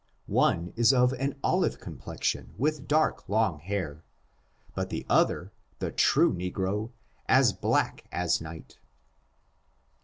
One 0.25 0.73
is 0.75 0.93
of 0.93 1.13
an 1.13 1.35
olive 1.43 1.79
complexion 1.79 2.55
with 2.57 2.87
dark, 2.87 3.29
long 3.29 3.59
hair, 3.59 4.03
but 4.73 4.89
the 4.89 5.05
other, 5.07 5.51
the 5.77 5.91
true 5.91 6.33
negro, 6.33 6.89
as 7.29 7.53
black 7.53 8.03
as 8.11 8.41
night. 8.41 8.79